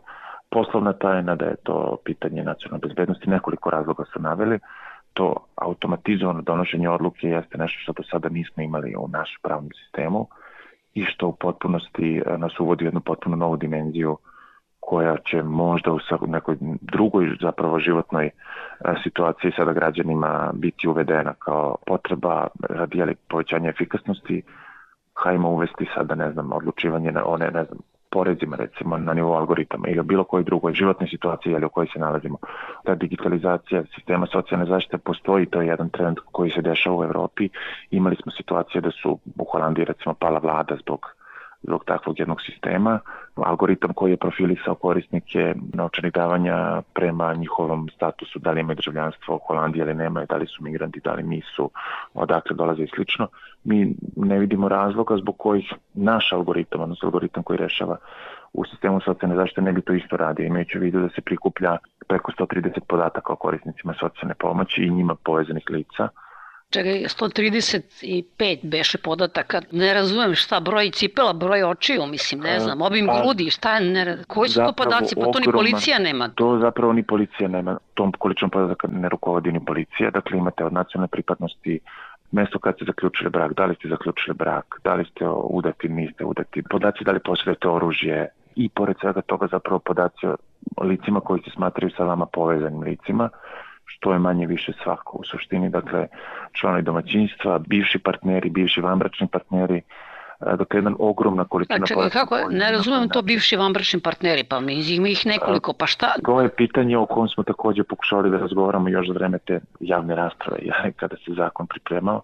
poslovna 0.50 0.94
tajna, 0.94 1.36
da 1.36 1.46
je 1.46 1.56
to 1.64 1.98
pitanje 2.06 2.44
nacionalne 2.44 2.88
bezbednosti, 2.88 3.30
nekoliko 3.30 3.70
razloga 3.70 4.04
su 4.14 4.22
naveli. 4.22 4.60
To 5.14 5.36
automatizovano 5.56 6.42
donošenje 6.42 6.90
odluke 6.90 7.28
jeste 7.28 7.58
nešto 7.58 7.80
što 7.80 7.94
do 7.94 8.04
sada 8.04 8.30
nismo 8.30 8.64
imali 8.64 8.96
u 8.98 9.08
našem 9.08 9.40
pravnom 9.44 9.72
sistemu 9.84 10.28
i 10.94 11.04
što 11.06 11.28
u 11.28 11.36
potpunosti 11.36 12.22
e, 12.26 12.38
nas 12.38 12.60
uvodi 12.60 12.84
u 12.84 12.88
jednu 12.88 13.02
potpuno 13.02 13.36
novu 13.36 13.58
dimenziju 13.58 14.18
koja 14.80 15.18
će 15.18 15.44
možda 15.44 15.92
u 15.92 16.00
nekoj 16.28 16.58
drugoj 16.82 17.38
zapravo 17.42 17.80
životnoj 17.80 18.26
e, 18.26 18.32
situaciji 19.04 19.52
sada 19.56 19.74
građanima 19.74 20.52
biti 20.54 20.88
uvedena 20.88 21.34
kao 21.34 21.76
potreba 21.86 22.48
radi 22.70 23.16
povećanja 23.30 23.70
efikasnosti, 23.70 24.42
hajmo 25.14 25.50
uvesti 25.50 25.86
sada, 25.96 26.16
ne 26.16 26.32
znam, 26.32 26.54
odlučivanje 26.54 27.12
na 27.12 27.26
one, 27.26 27.52
ne 27.52 27.64
znam, 27.64 27.80
porezima 28.12 28.56
recimo 28.56 28.98
na 28.98 29.14
nivou 29.14 29.34
algoritama 29.34 29.88
ili 29.88 30.04
bilo 30.04 30.24
kojoj 30.24 30.44
drugoj 30.44 30.74
životnoj 30.74 31.10
situaciji 31.10 31.52
ili 31.54 31.66
u 31.66 31.70
kojoj 31.70 31.88
se 31.94 32.00
nalazimo. 32.00 32.38
Ta 32.86 32.96
digitalizacija 32.96 33.84
sistema 33.96 34.28
socijalne 34.28 34.66
zaštite 34.66 34.98
postoji, 34.98 35.46
to 35.46 35.62
je 35.62 35.68
jedan 35.68 35.90
trend 35.90 36.18
koji 36.32 36.52
se 36.52 36.62
dešava 36.62 36.98
u 36.98 37.04
Evropi. 37.04 37.50
Imali 37.92 38.16
smo 38.16 38.32
situacije 38.32 38.82
da 38.82 38.92
su 38.92 39.20
u 39.38 39.46
Holandiji 39.52 39.86
recimo 39.86 40.14
pala 40.14 40.40
vlada 40.40 40.76
zbog 40.76 41.21
zbog 41.64 41.86
takvog 41.86 42.20
jednog 42.20 42.42
sistema. 42.42 43.00
Algoritam 43.36 43.94
koji 43.94 44.12
je 44.12 44.18
profilisao 44.18 44.76
korisnike 44.76 45.56
novčanih 45.74 46.14
davanja 46.14 46.82
prema 46.94 47.34
njihovom 47.34 47.90
statusu, 47.96 48.40
da 48.40 48.52
li 48.52 48.60
imaju 48.62 48.76
državljanstvo 48.76 49.36
u 49.36 49.40
Holandiji 49.48 49.82
ili 49.82 49.94
nemaju, 49.94 50.28
da 50.30 50.36
li 50.36 50.48
su 50.48 50.64
migranti, 50.64 51.00
da 51.04 51.14
li 51.14 51.24
nisu, 51.24 51.70
odakle 52.14 52.56
dolaze 52.56 52.84
i 52.84 52.92
slično. 52.96 53.28
Mi 53.64 53.96
ne 54.16 54.40
vidimo 54.40 54.70
razloga 54.70 55.18
zbog 55.18 55.38
kojih 55.38 55.74
naš 55.94 56.32
algoritam, 56.34 56.82
odnosno 56.82 57.08
algoritam 57.08 57.44
koji 57.44 57.58
rešava 57.58 57.98
u 58.54 58.66
sistemu 58.66 59.02
socijalne 59.02 59.36
zaštite 59.36 59.62
ne 59.62 59.72
bi 59.72 59.82
to 59.82 59.94
isto 59.94 60.18
radio, 60.18 60.46
imajući 60.46 60.78
u 60.78 60.82
vidu 60.82 61.00
da 61.02 61.10
se 61.10 61.22
prikuplja 61.22 61.78
preko 62.08 62.32
130 62.32 62.80
podataka 62.88 63.34
o 63.34 63.36
korisnicima 63.36 63.94
socijalne 64.00 64.36
pomoći 64.36 64.82
i 64.82 64.90
njima 64.90 65.16
povezanih 65.16 65.64
lica, 65.70 66.08
Čekaj, 66.72 67.04
135 67.04 68.60
beše 68.64 68.98
podataka, 68.98 69.62
ne 69.72 69.94
razumem 69.94 70.36
šta, 70.36 70.60
broj 70.60 70.92
cipela, 70.92 71.34
broj 71.34 71.64
očiju, 71.64 72.06
mislim, 72.06 72.42
ne 72.42 72.60
znam, 72.60 72.82
obim 72.82 73.08
pa, 73.08 73.22
grudi, 73.22 73.50
šta 73.50 73.76
je, 73.76 73.90
ne, 73.90 74.18
koji 74.28 74.50
su 74.50 74.60
to 74.66 74.74
podaci, 74.74 75.16
pa 75.16 75.32
to 75.32 75.40
ni 75.40 75.52
policija 75.52 76.00
nema. 76.00 76.30
To 76.36 76.60
zapravo 76.62 76.94
ni 76.94 77.04
policija 77.04 77.50
nema, 77.50 77.78
tom 77.94 78.12
količinom 78.12 78.50
podataka 78.50 78.88
ne 78.88 79.10
rukovodi 79.10 79.52
ni 79.52 79.66
policija, 79.66 80.12
dakle 80.12 80.38
imate 80.38 80.66
od 80.66 80.74
nacionalne 80.74 81.08
pripadnosti 81.08 81.80
mesto 82.32 82.60
kad 82.60 82.76
ste 82.76 82.86
zaključili 82.86 83.30
brak, 83.30 83.54
da 83.54 83.66
li 83.66 83.76
ste 83.76 83.88
zaključili 83.88 84.36
brak, 84.36 84.80
da 84.84 84.94
li 84.94 85.06
ste 85.06 85.28
udati, 85.28 85.90
niste 85.90 86.26
udati, 86.26 86.64
podaci 86.70 87.04
da 87.04 87.12
li 87.12 87.20
posjedujete 87.20 87.68
oružje 87.68 88.28
i 88.56 88.70
pored 88.70 88.96
svega 89.02 89.22
toga 89.22 89.48
zapravo 89.52 89.80
podaci 89.80 90.28
o 90.78 90.84
licima 90.84 91.20
koji 91.20 91.42
se 91.42 91.52
smatraju 91.52 91.92
sa 91.98 92.04
vama 92.04 92.26
povezanim 92.26 92.84
licima, 92.84 93.30
što 93.94 94.14
je 94.14 94.20
manje 94.20 94.48
više 94.48 94.72
svako 94.84 95.18
u 95.18 95.24
suštini, 95.24 95.70
dakle 95.70 96.08
članovi 96.52 96.84
domaćinstva, 96.84 97.60
bivši 97.60 98.00
partneri, 98.00 98.50
bivši 98.50 98.82
vanbračni 98.82 99.28
partneri, 99.28 99.78
e, 99.78 99.82
dakle 100.40 100.78
jedan 100.80 100.96
ogromna 101.00 101.46
količina... 101.46 101.86
Čekaj, 101.86 102.10
kako, 102.10 102.36
ne 102.50 102.72
razumem 102.72 103.10
to 103.10 103.22
bivši 103.22 103.56
vanbračni 103.56 104.00
partneri, 104.00 104.44
pa 104.44 104.60
mi 104.60 104.74
ima 104.74 105.08
ih 105.08 105.26
nekoliko, 105.26 105.74
pa 105.74 105.86
šta? 105.86 106.14
To 106.26 106.42
je 106.42 106.50
pitanje 106.50 106.98
o 106.98 107.06
kom 107.06 107.28
smo 107.28 107.44
takođe 107.44 107.84
pokušali 107.84 108.32
da 108.32 108.38
razgovaramo 108.38 108.90
još 108.90 109.08
za 109.08 109.14
vreme 109.14 109.38
te 109.38 109.60
javne 109.80 110.16
rasprave, 110.16 110.60
kada 111.02 111.16
se 111.16 111.34
zakon 111.34 111.68
pripremao. 111.68 112.22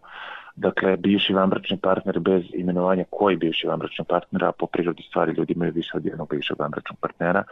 Dakle, 0.55 0.97
bivši 0.97 1.33
vanbračni 1.33 1.77
partner 1.77 2.19
bez 2.19 2.43
imenovanja 2.53 3.03
koji 3.09 3.35
bivši 3.35 3.67
vanbračni 3.67 4.05
partner, 4.05 4.43
a 4.43 4.51
po 4.51 4.65
prirodi 4.65 5.03
stvari 5.03 5.33
ljudi 5.37 5.53
imaju 5.53 5.71
više 5.71 5.97
od 5.97 6.05
jednog 6.05 6.29
bivšeg 6.29 6.59
vanbračnog 6.59 6.99
partnera, 6.99 7.43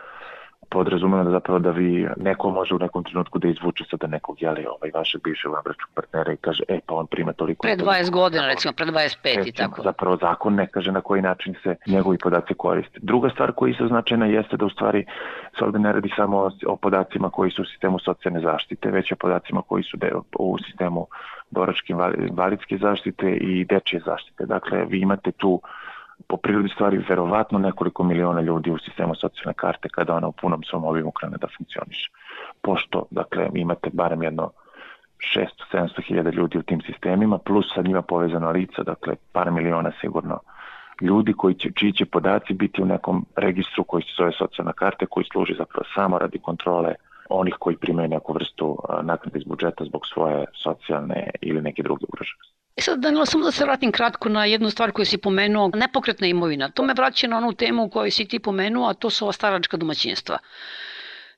da 0.84 1.32
zapravo 1.32 1.60
da 1.60 1.72
vi 1.72 2.08
neko 2.17 2.50
može 2.50 2.75
u 2.75 2.79
nekom 2.79 3.03
trenutku 3.03 3.39
da 3.39 3.48
izvuče 3.48 3.84
sada 3.91 4.08
nekog 4.08 4.41
jeli 4.41 4.65
ovaj 4.65 4.91
vašeg 4.94 5.22
bivšeg 5.24 5.51
vanbračnog 5.51 5.89
partnera 5.94 6.34
i 6.34 6.38
kaže 6.38 6.63
e 6.67 6.79
pa 6.86 6.96
on 6.96 7.08
prima 7.08 7.34
toliko 7.34 7.62
pre 7.62 7.75
20 7.75 8.12
godina 8.12 8.48
recimo 8.48 8.74
pre 8.74 8.86
25 8.86 9.48
i 9.48 9.51
tako. 9.51 9.82
zapravo 9.82 10.17
zakon 10.17 10.55
ne 10.55 10.67
kaže 10.67 10.91
na 10.91 11.01
koji 11.01 11.22
način 11.22 11.55
se 11.63 11.75
njegovi 11.88 12.17
podaci 12.17 12.53
koriste. 12.53 13.00
Druga 13.01 13.29
stvar 13.29 13.51
koja 13.51 13.70
je 13.70 13.88
značajna 13.88 14.25
jeste 14.25 14.58
da 14.58 14.65
u 14.65 14.70
stvari 14.70 15.05
se 15.60 15.65
ovde 15.65 15.79
ne 15.79 15.94
radi 15.94 16.10
samo 16.15 16.50
o, 16.67 16.75
podacima 16.75 17.29
koji 17.29 17.51
su 17.51 17.62
u 17.62 17.65
sistemu 17.65 18.00
socijalne 18.00 18.39
zaštite 18.39 18.91
već 18.91 19.12
o 19.12 19.15
podacima 19.15 19.62
koji 19.62 19.84
su 19.84 19.98
deo, 19.98 20.22
u 20.39 20.58
sistemu 20.58 21.08
boračke 21.51 21.94
invalidske 22.27 22.77
zaštite 22.77 23.32
i 23.32 23.65
dečje 23.65 24.01
zaštite. 24.05 24.46
Dakle 24.46 24.86
vi 24.86 25.00
imate 25.00 25.32
tu 25.32 25.62
po 26.27 26.38
prirodi 26.38 26.69
stvari 26.69 26.98
verovatno 27.10 27.60
nekoliko 27.60 28.03
miliona 28.03 28.41
ljudi 28.41 28.72
u 28.72 28.77
sistemu 28.77 29.15
socijalne 29.15 29.53
karte 29.53 29.89
kada 29.89 30.15
ona 30.15 30.27
u 30.27 30.31
punom 30.31 30.63
svom 30.63 30.86
obimu 30.86 31.12
krene 31.12 31.38
da 31.38 31.48
funkcioniše. 31.57 32.12
Pošto, 32.62 33.05
dakle, 33.12 33.50
imate 33.53 33.89
barem 33.93 34.24
jedno 34.24 34.51
600-700 35.74 36.01
hiljada 36.07 36.29
ljudi 36.29 36.57
u 36.57 36.63
tim 36.63 36.81
sistemima, 36.81 37.38
plus 37.38 37.65
sa 37.75 37.81
njima 37.81 38.01
povezana 38.01 38.50
lica, 38.50 38.84
dakle, 38.84 39.15
par 39.31 39.51
miliona 39.51 39.91
sigurno 40.01 40.39
ljudi 41.01 41.34
koji 41.34 41.55
će, 41.55 41.72
čiji 41.75 41.93
će 41.93 42.05
podaci 42.05 42.53
biti 42.53 42.81
u 42.81 42.86
nekom 42.86 43.25
registru 43.36 43.84
koji 43.84 44.03
se 44.03 44.13
zove 44.17 44.31
socijalna 44.31 44.74
karta, 44.74 45.05
koji 45.05 45.25
služi 45.31 45.53
zapravo 45.57 45.86
samo 45.95 46.19
radi 46.19 46.39
kontrole 46.39 46.95
onih 47.29 47.55
koji 47.60 47.77
primaju 47.77 48.10
neku 48.10 48.34
vrstu 48.34 48.77
naknade 49.01 49.39
iz 49.39 49.43
budžeta 49.43 49.86
zbog 49.86 50.01
svoje 50.13 50.45
socijalne 50.63 51.29
ili 51.41 51.62
neke 51.62 51.84
druge 51.84 52.05
ugroženosti. 52.10 52.55
E 52.77 52.82
sad, 52.82 53.00
Danilo, 53.00 53.25
samo 53.25 53.46
da 53.46 53.51
se 53.51 53.63
vratim 53.63 53.91
kratko 53.91 54.29
na 54.29 54.46
jednu 54.46 54.70
stvar 54.70 54.91
koju 54.91 55.05
si 55.05 55.17
pomenuo, 55.17 55.72
nepokretna 55.74 56.27
imovina. 56.27 56.70
To 56.70 56.84
me 56.84 56.94
vraća 56.94 57.27
na 57.27 57.38
onu 57.38 57.53
temu 57.53 57.89
koju 57.89 58.12
si 58.12 58.25
ti 58.25 58.39
pomenuo, 58.39 58.89
a 58.89 58.94
to 58.94 59.10
su 59.10 59.25
ova 59.25 59.34
staračka 59.34 59.77
domaćinstva. 59.77 60.38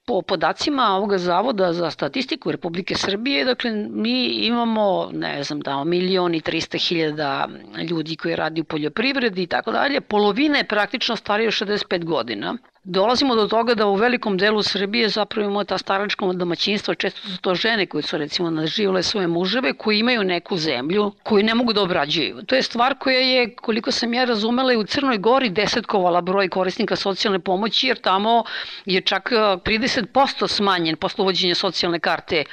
Po 0.06 0.22
podacima 0.22 0.88
ovoga 0.96 1.18
zavoda 1.18 1.74
za 1.74 1.92
statistiku 1.92 2.52
Republike 2.52 2.96
Srbije, 2.96 3.46
dakle, 3.46 3.72
mi 3.90 4.26
imamo, 4.26 5.10
ne 5.14 5.44
znam, 5.44 5.60
da, 5.60 5.84
milion 5.84 6.36
i 6.36 6.42
300 6.42 6.88
hiljada 6.88 7.48
ljudi 7.90 8.16
koji 8.16 8.36
radi 8.36 8.62
u 8.62 8.64
poljoprivredi 8.64 9.44
i 9.44 9.48
tako 9.48 9.72
dalje. 9.72 10.02
Polovina 10.02 10.58
je 10.58 10.68
praktično 10.68 11.16
starija 11.16 11.48
od 11.48 11.54
65 11.54 12.04
godina 12.06 12.58
dolazimo 12.88 13.36
do 13.36 13.48
toga 13.48 13.76
da 13.76 13.86
u 13.88 13.96
velikom 13.96 14.38
delu 14.38 14.64
Srbije 14.64 15.10
zapravo 15.10 15.46
imamo 15.46 15.64
ta 15.64 15.78
staračka 15.78 16.26
domaćinstva, 16.34 16.96
često 16.96 17.22
su 17.22 17.42
to 17.42 17.56
žene 17.56 17.86
koje 17.86 18.02
su 18.02 18.18
recimo 18.18 18.50
naživale 18.50 19.04
svoje 19.04 19.28
muževe, 19.28 19.74
koji 19.74 20.00
imaju 20.00 20.24
neku 20.24 20.58
zemlju 20.58 21.12
koju 21.24 21.44
ne 21.44 21.56
mogu 21.56 21.74
da 21.74 21.82
obrađuju. 21.82 22.44
To 22.46 22.56
je 22.56 22.64
stvar 22.64 22.96
koja 23.00 23.20
je, 23.20 23.56
koliko 23.56 23.92
sam 23.92 24.14
ja 24.14 24.26
razumela, 24.26 24.74
i 24.74 24.78
u 24.78 24.84
Crnoj 24.84 25.18
Gori 25.18 25.50
desetkovala 25.50 26.22
broj 26.22 26.50
korisnika 26.50 26.96
socijalne 26.96 27.40
pomoći, 27.40 27.88
jer 27.88 27.98
tamo 27.98 28.44
je 28.86 29.02
čak 29.02 29.32
30% 29.32 30.46
e, 30.46 30.48
smanjen 30.48 30.96
posle 30.96 31.22
uvođenja 31.22 31.56
socijalne 31.56 32.00
karte 32.00 32.44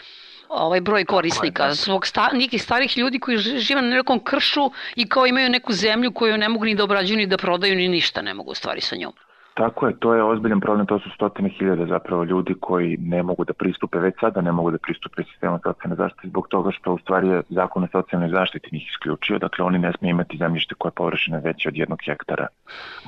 ovaj 0.48 0.80
broj 0.80 1.04
korisnika, 1.04 1.66
da. 1.66 1.74
zbog 1.74 2.06
sta, 2.06 2.30
nekih 2.32 2.62
starih 2.62 2.98
ljudi 2.98 3.18
koji 3.18 3.38
žive 3.38 3.82
na 3.82 3.88
nekom 3.88 4.20
kršu 4.24 4.70
i 4.96 5.08
kao 5.08 5.26
imaju 5.26 5.50
neku 5.50 5.72
zemlju 5.72 6.12
koju 6.12 6.38
ne 6.38 6.48
mogu 6.48 6.64
ni 6.64 6.74
da 6.74 6.84
obrađuju, 6.84 7.16
ni 7.16 7.26
da 7.26 7.36
prodaju, 7.36 7.76
ni 7.76 7.88
ništa 7.88 8.22
ne 8.22 8.34
mogu 8.34 8.50
u 8.50 8.54
stvari 8.54 8.80
sa 8.80 8.96
njom. 8.96 9.12
Tako 9.54 9.86
je, 9.86 9.96
to 9.98 10.14
je 10.14 10.22
ozbiljan 10.22 10.60
problem, 10.60 10.86
to 10.86 10.98
su 10.98 11.10
stotine 11.10 11.48
hiljade 11.48 11.86
zapravo 11.86 12.24
ljudi 12.24 12.54
koji 12.60 12.96
ne 12.96 13.22
mogu 13.22 13.44
da 13.44 13.52
pristupe, 13.52 13.98
već 13.98 14.14
sada 14.20 14.40
ne 14.40 14.52
mogu 14.52 14.70
da 14.70 14.78
pristupe 14.78 15.22
sistemu 15.22 15.58
socijalne 15.62 15.96
zaštite 15.96 16.28
zbog 16.28 16.48
toga 16.48 16.70
što 16.70 16.92
u 16.92 16.98
stvari 16.98 17.28
je 17.28 17.42
zakon 17.48 17.84
o 17.84 17.88
socijalnoj 17.92 18.28
zaštiti 18.28 18.68
njih 18.72 18.88
isključio, 18.88 19.38
dakle 19.38 19.64
oni 19.64 19.78
ne 19.78 19.92
smije 19.98 20.10
imati 20.10 20.38
zemljište 20.38 20.74
koje 20.74 20.90
je 20.90 20.94
površine 20.94 21.40
veće 21.44 21.68
od 21.68 21.76
jednog 21.76 21.98
hektara 22.06 22.46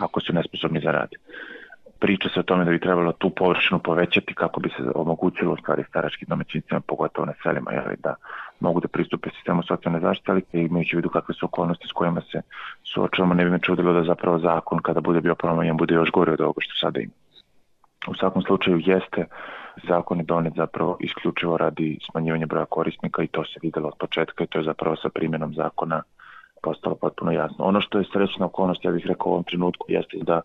ako 0.00 0.20
su 0.20 0.32
nesposobni 0.32 0.80
za 0.80 0.90
rad 0.90 1.08
priča 1.98 2.28
se 2.28 2.40
o 2.40 2.42
tome 2.42 2.64
da 2.64 2.70
bi 2.70 2.80
trebalo 2.80 3.12
tu 3.12 3.30
površinu 3.30 3.80
povećati 3.80 4.34
kako 4.34 4.60
bi 4.60 4.68
se 4.68 4.82
omogućilo 4.94 5.52
u 5.52 5.56
stvari 5.56 5.84
staračkim 5.88 6.26
domaćinstvima, 6.28 6.80
pogotovo 6.80 7.26
na 7.26 7.32
selima, 7.42 7.72
jeli, 7.72 7.96
da 7.98 8.14
mogu 8.60 8.80
da 8.80 8.88
pristupe 8.88 9.30
sistemu 9.30 9.62
socijalne 9.62 10.00
zaštite, 10.00 10.32
ali 10.32 10.42
imajući 10.52 10.96
vidu 10.96 11.08
kakve 11.08 11.34
su 11.34 11.46
okolnosti 11.46 11.88
s 11.88 11.92
kojima 11.92 12.20
se 12.20 12.40
suočavamo, 12.84 13.34
ne 13.34 13.44
bi 13.44 13.50
me 13.50 13.58
čudilo 13.58 13.92
da 13.92 14.04
zapravo 14.04 14.38
zakon 14.38 14.78
kada 14.78 15.00
bude 15.00 15.20
bio 15.20 15.34
promenjen 15.34 15.76
bude 15.76 15.94
još 15.94 16.10
gore 16.10 16.32
od 16.32 16.40
ovoga 16.40 16.60
što 16.60 16.74
sada 16.80 17.00
ima. 17.00 17.12
U 18.08 18.14
svakom 18.14 18.42
slučaju 18.42 18.80
jeste 18.84 19.24
zakon 19.88 20.18
je 20.18 20.24
donet 20.24 20.52
zapravo 20.56 20.96
isključivo 21.00 21.56
radi 21.56 21.98
smanjivanja 22.10 22.46
broja 22.46 22.64
korisnika 22.64 23.22
i 23.22 23.26
to 23.26 23.44
se 23.44 23.60
videlo 23.62 23.88
od 23.88 23.94
početka 23.98 24.44
i 24.44 24.46
to 24.46 24.58
je 24.58 24.64
zapravo 24.64 24.96
sa 24.96 25.08
primjenom 25.08 25.54
zakona 25.54 26.02
postalo 26.62 26.94
potpuno 26.94 27.32
jasno. 27.32 27.64
Ono 27.64 27.80
što 27.80 27.98
je 27.98 28.04
srećna 28.12 28.46
okolnost, 28.46 28.84
ja 28.84 28.90
bih 28.90 29.06
rekao 29.06 29.28
u 29.28 29.32
ovom 29.32 29.44
trenutku, 29.44 29.86
jeste 29.88 30.16
da 30.22 30.40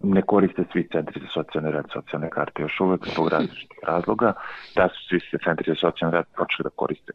ne 0.00 0.22
koriste 0.22 0.64
svi 0.72 0.88
centri 0.92 1.20
za 1.20 1.26
socijalni 1.34 1.70
rad, 1.70 1.84
socijalne 1.92 2.30
karte 2.30 2.62
još 2.62 2.80
uvek 2.80 3.06
zbog 3.12 3.28
različitih 3.34 3.78
razloga, 3.86 4.32
da 4.76 4.88
su 4.88 5.08
svi 5.08 5.20
se 5.20 5.38
centri 5.44 5.72
za 5.72 5.74
socijalni 5.74 6.14
rad 6.14 6.26
počeli 6.36 6.64
da 6.64 6.70
koriste 6.70 7.12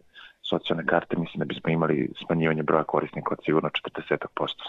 socijalne 0.50 0.86
karte, 0.86 1.18
mislim 1.18 1.40
da 1.40 1.46
bismo 1.46 1.70
imali 1.70 2.12
smanjivanje 2.26 2.64
broja 2.64 2.84
korisnika 2.84 3.30
od 3.32 3.40
sigurno 3.46 3.70
40%. 3.70 4.18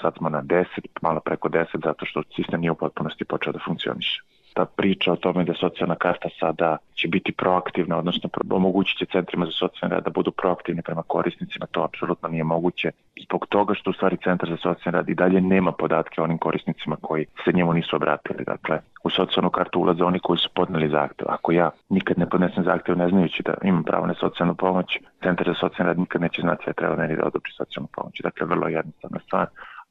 Sad 0.02 0.14
smo 0.16 0.28
na 0.28 0.42
10, 0.42 0.64
malo 1.02 1.20
preko 1.20 1.48
10, 1.48 1.66
zato 1.84 2.06
što 2.06 2.22
sistem 2.36 2.60
nije 2.60 2.70
u 2.70 2.74
potpunosti 2.74 3.24
počeo 3.24 3.52
da 3.52 3.58
funkcioniše 3.66 4.22
ta 4.54 4.64
priča 4.64 5.12
o 5.12 5.16
tome 5.16 5.44
da 5.44 5.54
socijalna 5.54 5.94
karta 5.94 6.28
sada 6.40 6.76
će 6.94 7.08
biti 7.08 7.32
proaktivna, 7.32 7.98
odnosno 7.98 8.30
omogućit 8.50 8.98
će 8.98 9.06
centrima 9.06 9.46
za 9.46 9.52
socijalni 9.52 9.94
rad 9.94 10.04
da 10.04 10.10
budu 10.10 10.30
proaktivni 10.30 10.82
prema 10.82 11.02
korisnicima, 11.02 11.66
to 11.66 11.82
apsolutno 11.82 12.28
nije 12.28 12.44
moguće. 12.44 12.90
Zbog 13.24 13.46
toga 13.46 13.74
što 13.74 13.90
u 13.90 13.92
stvari 13.92 14.16
centar 14.24 14.48
za 14.48 14.56
socijalni 14.56 14.96
rad 14.96 15.08
i 15.08 15.14
dalje 15.14 15.40
nema 15.40 15.72
podatke 15.72 16.20
o 16.20 16.24
onim 16.24 16.38
korisnicima 16.38 16.96
koji 17.00 17.26
se 17.44 17.52
njemu 17.52 17.72
nisu 17.72 17.96
obratili. 17.96 18.44
Dakle, 18.44 18.78
u 19.04 19.10
socijalnu 19.10 19.50
kartu 19.50 19.80
ulaze 19.80 20.04
oni 20.04 20.18
koji 20.18 20.38
su 20.38 20.48
podneli 20.54 20.88
zahtev. 20.88 21.26
Ako 21.28 21.52
ja 21.52 21.70
nikad 21.88 22.18
ne 22.18 22.28
podnesem 22.28 22.64
zahtev 22.64 22.96
ne 22.96 23.08
znajući 23.08 23.42
da 23.42 23.54
imam 23.62 23.84
pravo 23.84 24.06
na 24.06 24.14
socijalnu 24.14 24.54
pomoć, 24.54 24.98
centar 25.22 25.46
za 25.46 25.54
socijalni 25.54 25.88
rad 25.88 25.98
nikad 25.98 26.20
neće 26.20 26.42
znati 26.42 26.64
da 26.66 26.72
treba 26.72 26.96
meni 26.96 27.16
da 27.16 27.26
odobri 27.26 27.52
socijalnu 27.52 27.88
pomoć. 27.92 28.20
Dakle, 28.22 28.46
vrlo 28.46 28.68
jednostavna 28.68 29.18
stvar, 29.26 29.46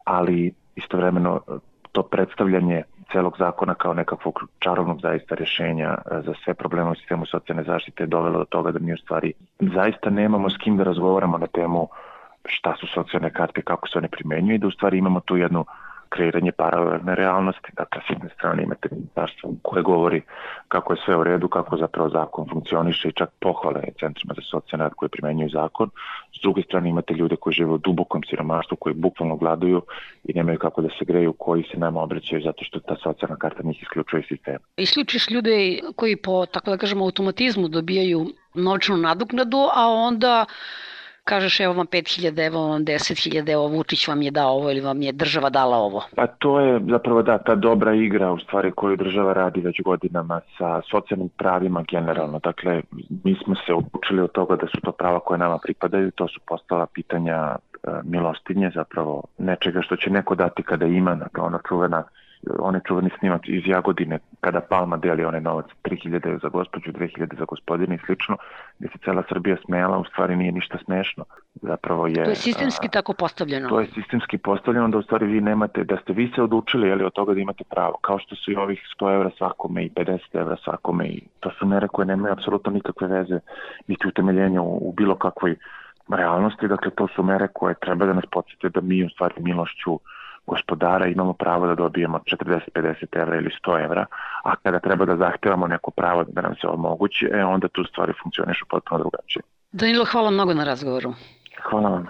ali 0.05 0.53
istovremeno 0.75 1.41
to 1.91 2.03
predstavljanje 2.03 2.84
celog 3.12 3.38
zakona 3.38 3.74
kao 3.74 3.93
nekakvog 3.93 4.43
čarovnog 4.60 5.01
zaista 5.01 5.36
rješenja 5.36 5.89
e, 5.89 6.22
za 6.25 6.33
sve 6.43 6.53
probleme 6.53 6.91
u 6.91 6.95
sistemu 6.95 7.25
socijalne 7.25 7.63
zaštite 7.63 8.05
dovelo 8.05 8.39
do 8.39 8.45
toga 8.45 8.72
da 8.72 8.79
mi 8.79 8.93
u 8.93 8.98
stvari 8.98 9.33
zaista 9.60 10.10
nemamo 10.10 10.50
s 10.50 10.57
kim 10.57 10.77
da 10.77 10.83
razgovaramo 10.83 11.38
na 11.38 11.48
temu 11.48 11.88
šta 12.45 12.75
su 12.79 12.88
socijalne 12.88 13.29
karte, 13.33 13.62
kako 13.62 13.88
se 13.88 13.98
one 13.98 14.07
primenjuju 14.07 14.55
i 14.55 14.57
da 14.57 14.67
u 14.67 14.72
stvari 14.72 14.98
imamo 14.98 15.19
tu 15.19 15.38
jednu 15.38 15.65
kreiranje 16.15 16.51
paralelne 16.51 17.15
realnosti. 17.15 17.70
Dakle, 17.77 18.01
s 18.08 18.10
jedne 18.10 18.29
strane 18.36 18.63
imate 18.63 18.89
ministarstvo 18.91 19.53
koje 19.62 19.84
govori 19.84 20.22
kako 20.67 20.93
je 20.93 21.01
sve 21.05 21.15
u 21.17 21.24
redu, 21.24 21.48
kako 21.48 21.77
zapravo 21.77 22.10
zakon 22.10 22.50
funkcioniše 22.51 23.08
i 23.10 23.17
čak 23.20 23.29
pohvale 23.39 23.82
centrima 24.00 24.34
za 24.38 24.41
socijalne 24.51 24.84
rad 24.84 24.93
koje 24.93 25.10
primenjuju 25.10 25.50
zakon. 25.50 25.89
S 26.38 26.41
druge 26.41 26.62
strane 26.62 26.89
imate 26.89 27.13
ljude 27.13 27.36
koji 27.36 27.53
žive 27.53 27.72
u 27.72 27.77
dubokom 27.77 28.22
siromaštvu, 28.29 28.77
koji 28.77 28.96
bukvalno 28.96 29.36
gladuju 29.36 29.82
i 30.24 30.34
nemaju 30.34 30.60
kako 30.60 30.82
da 30.82 30.89
se 30.89 31.05
greju, 31.05 31.34
koji 31.34 31.63
se 31.72 31.77
nama 31.77 32.01
obraćaju 32.01 32.41
zato 32.41 32.63
što 32.63 32.79
ta 32.79 32.96
socijalna 33.03 33.36
karta 33.36 33.63
njih 33.63 33.82
isključuje 33.82 34.20
iz 34.20 34.27
sistema. 34.27 34.60
Isključiš 34.77 35.29
ljude 35.29 35.79
koji 35.96 36.15
po, 36.15 36.46
tako 36.46 36.72
da 36.72 36.77
kažemo, 36.77 37.05
automatizmu 37.05 37.67
dobijaju 37.67 38.25
novčanu 38.53 38.98
nadoknadu, 38.98 39.58
a 39.75 39.88
onda 39.89 40.46
kažeš 41.24 41.60
evo 41.60 41.74
vam 41.74 41.88
5000, 41.88 42.46
evo 42.48 42.68
vam 42.68 42.86
10.000, 42.86 43.53
evo 43.53 43.68
Vučić 43.68 44.08
vam 44.08 44.22
je 44.22 44.32
dao 44.32 44.51
ovo 44.51 44.72
ili 44.72 44.82
vam 44.82 45.01
je 45.01 45.12
država 45.12 45.50
dala 45.50 45.77
ovo? 45.77 46.03
Pa 46.15 46.27
to 46.27 46.60
je 46.60 46.80
zapravo 46.89 47.22
da, 47.22 47.38
ta 47.38 47.56
dobra 47.56 47.94
igra 47.94 48.32
u 48.32 48.39
stvari 48.39 48.72
koju 48.72 48.98
država 48.98 49.34
radi 49.34 49.62
već 49.62 49.82
godinama 49.82 50.42
sa 50.58 50.82
socijalnim 50.92 51.30
pravima 51.30 51.84
generalno. 51.92 52.39
Dakle, 52.39 52.82
mi 53.24 53.36
smo 53.44 53.56
se 53.56 53.74
učili 53.94 54.22
od 54.22 54.32
toga 54.32 54.56
da 54.56 54.68
su 54.68 54.82
to 54.82 54.92
prava 54.92 55.20
koje 55.20 55.38
nama 55.38 55.58
pripadaju, 55.63 56.12
to 56.12 56.27
su 56.27 56.39
postala 56.48 56.86
pitanja 56.86 57.36
e, 57.36 57.56
milostinje, 58.03 58.72
zapravo 58.75 59.24
nečega 59.38 59.82
što 59.82 59.96
će 59.96 60.10
neko 60.10 60.36
dati 60.36 60.63
kada 60.63 60.86
ima, 60.86 61.15
dakle 61.15 61.44
ona 61.44 61.60
čuvena 61.68 62.03
onaj 62.59 62.81
čuveni 62.88 63.09
snimak 63.19 63.41
iz 63.47 63.63
Jagodine 63.65 64.19
kada 64.41 64.62
Palma 64.62 64.97
deli 64.97 65.25
onaj 65.25 65.41
novac 65.41 65.65
3000 65.83 66.41
za 66.41 66.50
gospođu, 66.50 66.91
2000 66.91 67.38
za 67.39 67.45
gospodina 67.45 67.95
i 67.95 68.00
slično, 68.05 68.38
gde 68.79 68.89
se 68.89 68.97
cela 69.05 69.23
Srbija 69.29 69.57
smela, 69.65 69.97
u 69.97 70.03
stvari 70.03 70.35
nije 70.35 70.51
ništa 70.51 70.77
smešno. 70.85 71.25
Zapravo 71.62 72.07
je... 72.07 72.23
To 72.23 72.29
je 72.29 72.35
sistemski 72.35 72.88
a, 72.88 72.89
tako 72.89 73.13
postavljeno. 73.13 73.69
To 73.69 73.79
je 73.79 73.88
sistemski 73.88 74.38
postavljeno 74.38 74.88
da 74.88 74.97
u 74.97 75.01
stvari 75.01 75.25
vi 75.25 75.41
nemate, 75.41 75.83
da 75.83 75.97
ste 75.97 76.13
vi 76.13 76.31
se 76.35 76.41
odlučili 76.41 76.88
jeli, 76.88 77.03
od 77.03 77.13
toga 77.13 77.33
da 77.33 77.39
imate 77.39 77.63
pravo, 77.69 77.97
kao 78.01 78.19
što 78.19 78.35
su 78.35 78.51
i 78.51 78.55
ovih 78.55 78.81
100 79.00 79.13
evra 79.15 79.29
svakome 79.38 79.85
i 79.85 79.89
50 79.89 80.19
evra 80.33 80.57
svakome 80.63 81.07
i 81.07 81.21
to 81.39 81.51
su 81.59 81.65
mere 81.65 81.88
koje 81.88 82.05
nemaju 82.05 82.33
apsolutno 82.33 82.71
nikakve 82.71 83.07
veze 83.07 83.39
niti 83.88 84.07
utemeljenja 84.07 84.62
u, 84.62 84.89
u 84.89 84.93
bilo 84.97 85.15
kakvoj 85.15 85.55
realnosti, 86.09 86.67
dakle 86.67 86.91
to 86.91 87.07
su 87.15 87.23
mere 87.23 87.47
koje 87.53 87.75
treba 87.75 88.05
da 88.05 88.13
nas 88.13 88.25
podsjete 88.31 88.69
da 88.69 88.81
mi 88.81 89.05
u 89.05 89.09
stvari 89.09 89.35
milošću 89.38 90.00
gospodara 90.47 91.07
imamo 91.07 91.33
pravo 91.33 91.67
da 91.67 91.75
dobijemo 91.75 92.19
40-50 92.19 93.21
evra 93.21 93.35
ili 93.38 93.50
100 93.65 93.83
evra, 93.85 94.05
a 94.43 94.55
kada 94.55 94.79
treba 94.79 95.05
da 95.05 95.17
zahtevamo 95.17 95.67
neko 95.67 95.91
pravo 95.91 96.23
da 96.23 96.41
nam 96.41 96.55
se 96.62 96.67
omogući, 96.67 97.29
e 97.33 97.43
onda 97.43 97.67
tu 97.67 97.83
stvari 97.83 98.13
funkcionišu 98.23 98.65
potpuno 98.69 99.00
drugačije. 99.00 99.43
Danilo, 99.71 100.05
hvala 100.05 100.31
mnogo 100.31 100.53
na 100.53 100.63
razgovoru. 100.63 101.13
Hvala 101.69 101.89
vam. 101.89 102.07